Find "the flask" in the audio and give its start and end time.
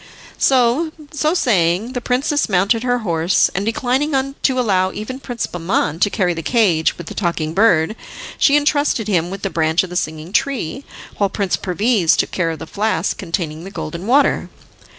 12.57-13.15